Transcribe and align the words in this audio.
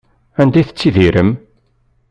Anda 0.41 0.61
tettttidirem? 0.65 1.29